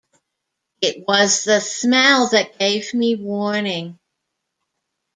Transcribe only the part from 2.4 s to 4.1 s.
gave me warning.